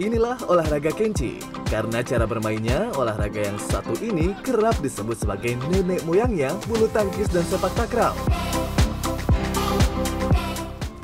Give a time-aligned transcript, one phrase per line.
[0.00, 1.36] Inilah olahraga kenchi.
[1.68, 7.44] Karena cara bermainnya, olahraga yang satu ini kerap disebut sebagai nenek moyangnya bulu tangkis dan
[7.44, 8.16] sepak takraw.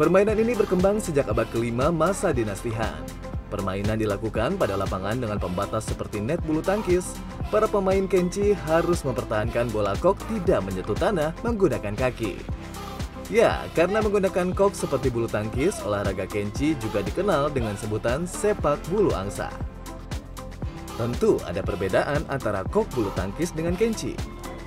[0.00, 3.04] Permainan ini berkembang sejak abad kelima masa dinasti Han.
[3.52, 7.20] Permainan dilakukan pada lapangan dengan pembatas seperti net bulu tangkis.
[7.52, 12.55] Para pemain kenchi harus mempertahankan bola kok tidak menyentuh tanah menggunakan kaki.
[13.27, 19.10] Ya, karena menggunakan kok seperti bulu tangkis, olahraga kenchi juga dikenal dengan sebutan sepak bulu
[19.19, 19.50] angsa.
[20.95, 24.14] Tentu ada perbedaan antara kok bulu tangkis dengan kenchi.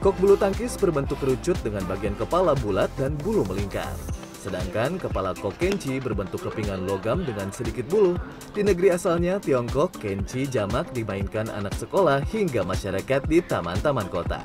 [0.04, 3.96] Kok bulu tangkis berbentuk kerucut dengan bagian kepala bulat dan bulu melingkar.
[4.40, 8.20] Sedangkan kepala kok kenchi berbentuk kepingan logam dengan sedikit bulu.
[8.52, 14.44] Di negeri asalnya Tiongkok, kenchi jamak dimainkan anak sekolah hingga masyarakat di taman-taman kota.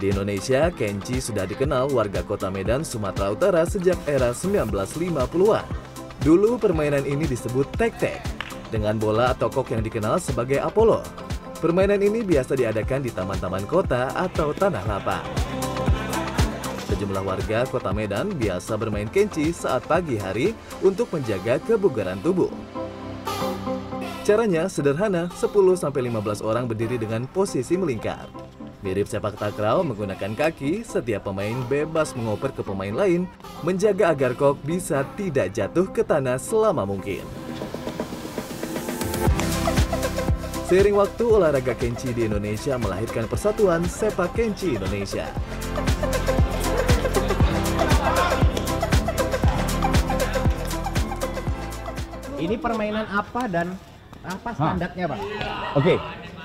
[0.00, 5.66] Di Indonesia, kenchi sudah dikenal warga kota Medan, Sumatera Utara sejak era 1950-an.
[6.22, 8.22] Dulu permainan ini disebut tek-tek,
[8.72, 11.04] dengan bola atau kok yang dikenal sebagai Apollo.
[11.60, 15.26] Permainan ini biasa diadakan di taman-taman kota atau tanah lapang.
[16.90, 22.50] Sejumlah warga kota Medan biasa bermain kenchi saat pagi hari untuk menjaga kebugaran tubuh.
[24.22, 28.41] Caranya sederhana, 10-15 orang berdiri dengan posisi melingkar.
[28.82, 33.30] Mirip sepak takraw menggunakan kaki, setiap pemain bebas mengoper ke pemain lain,
[33.62, 37.22] menjaga agar kok bisa tidak jatuh ke tanah selama mungkin.
[40.66, 45.30] Seiring waktu, olahraga kenchi di Indonesia melahirkan persatuan sepak kenchi Indonesia.
[52.34, 53.78] Ini permainan apa dan
[54.26, 55.18] apa standarnya, Pak?
[55.78, 55.94] Oke,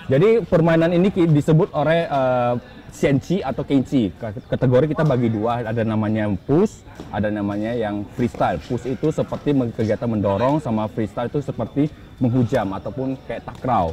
[0.08, 2.56] jadi permainan ini disebut oleh uh,
[2.96, 4.08] Senchi atau Kenchi.
[4.48, 6.80] Kategori kita bagi dua, ada namanya push,
[7.12, 8.56] ada namanya yang freestyle.
[8.64, 11.92] Push itu seperti kegiatan mendorong, sama freestyle itu seperti
[12.24, 13.92] menghujam ataupun kayak takraw.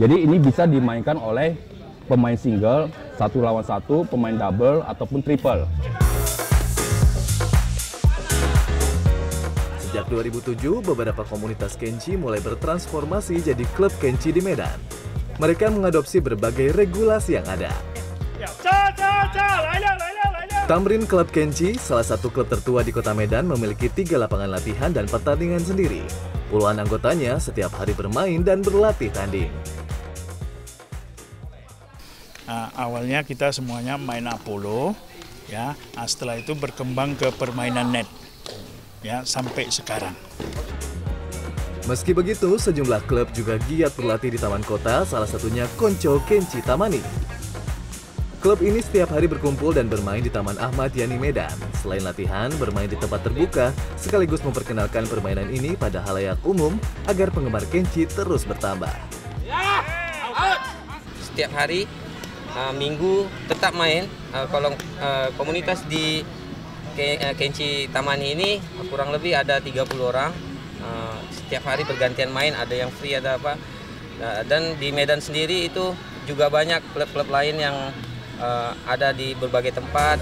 [0.00, 1.52] Jadi ini bisa dimainkan oleh
[2.08, 2.88] pemain single,
[3.20, 5.68] satu lawan satu, pemain double ataupun triple.
[9.84, 15.01] Sejak 2007, beberapa komunitas kenchi mulai bertransformasi jadi klub kenchi di Medan.
[15.42, 17.74] Mereka mengadopsi berbagai regulasi yang ada.
[20.70, 25.10] Tamrin Club Kenchi, salah satu klub tertua di kota Medan, memiliki tiga lapangan latihan dan
[25.10, 26.06] pertandingan sendiri.
[26.46, 29.50] Puluhan anggotanya setiap hari bermain dan berlatih tanding.
[32.46, 34.94] Nah, awalnya kita semuanya main Apollo,
[35.50, 35.74] ya.
[35.98, 38.06] Nah, setelah itu berkembang ke permainan net,
[39.02, 40.14] ya sampai sekarang.
[41.82, 47.02] Meski begitu, sejumlah klub juga giat berlatih di taman kota, salah satunya Konco Kenchi Tamani.
[48.38, 51.54] Klub ini setiap hari berkumpul dan bermain di Taman Ahmad Yani Medan.
[51.78, 56.74] Selain latihan, bermain di tempat terbuka, sekaligus memperkenalkan permainan ini pada halayak umum
[57.06, 58.94] agar penggemar Kenchi terus bertambah.
[61.32, 61.88] setiap hari
[62.54, 66.24] uh, minggu tetap main Uh, kalau uh, komunitas di
[66.96, 68.50] Ke- Kenchi Tamani ini
[68.88, 70.32] kurang lebih ada 30 orang
[71.32, 73.56] setiap hari bergantian main ada yang free ada apa
[74.22, 75.96] Uh, dan di Medan sendiri itu
[76.30, 77.74] juga banyak klub-klub lain yang
[78.38, 80.20] uh, ada di berbagai tempat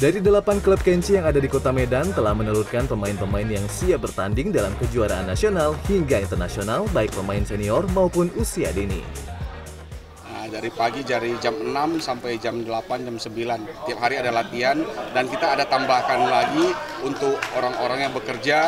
[0.00, 4.48] Dari delapan klub Kenchi yang ada di kota Medan telah menelurkan pemain-pemain yang siap bertanding
[4.48, 9.04] dalam kejuaraan nasional hingga internasional baik pemain senior maupun usia dini.
[10.50, 13.86] Dari pagi dari jam 6 sampai jam 8, jam 9.
[13.86, 14.82] Tiap hari ada latihan
[15.14, 16.74] dan kita ada tambahkan lagi
[17.06, 18.58] untuk orang-orang yang bekerja.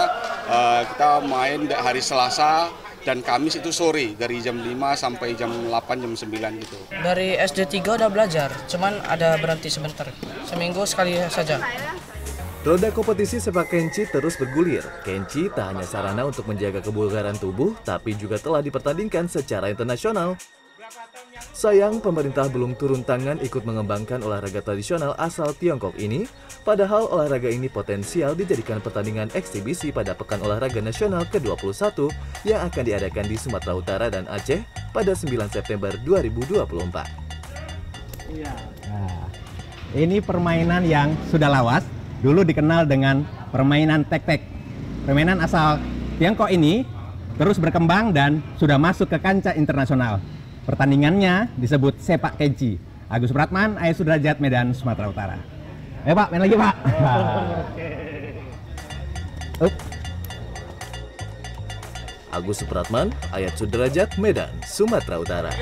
[0.42, 2.71] eh, kita main hari Selasa
[3.03, 6.78] dan Kamis itu sore dari jam 5 sampai jam 8, jam 9 gitu.
[6.91, 10.06] Dari SD 3 udah belajar, cuman ada berhenti sebentar.
[10.47, 11.59] Seminggu sekali saja.
[12.62, 14.87] Roda kompetisi sepak Kenchi terus bergulir.
[15.03, 20.38] Kenchi tak hanya sarana untuk menjaga kebugaran tubuh, tapi juga telah dipertandingkan secara internasional.
[21.56, 26.28] Sayang, pemerintah belum turun tangan ikut mengembangkan olahraga tradisional asal Tiongkok ini,
[26.68, 32.12] padahal olahraga ini potensial dijadikan pertandingan eksibisi pada Pekan Olahraga Nasional ke-21
[32.44, 34.60] yang akan diadakan di Sumatera Utara dan Aceh
[34.92, 36.68] pada 9 September 2024.
[38.92, 39.24] Nah,
[39.97, 41.89] ini permainan yang sudah lawas,
[42.21, 44.44] dulu dikenal dengan permainan tek-tek.
[45.09, 45.80] Permainan asal
[46.21, 46.84] Tiongkok ini
[47.41, 50.21] terus berkembang dan sudah masuk ke kancah internasional.
[50.62, 52.78] Pertandingannya disebut sepak kenchi.
[53.12, 55.36] Agus Pratman, Ayah Sudrajat, Medan, Sumatera Utara.
[56.03, 56.74] Ayo Pak, main lagi Pak.
[59.62, 59.74] Up.
[62.32, 65.53] Agus Supratman, Ayat Sudrajat, Medan, Sumatera Utara.